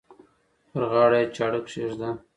[0.71, 2.09] پر غاړه یې چاړه کښېږده.